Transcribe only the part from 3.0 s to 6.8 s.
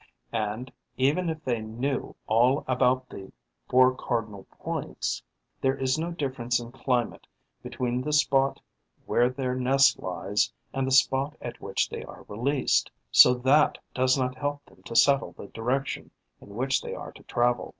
the four cardinal points, there is no difference in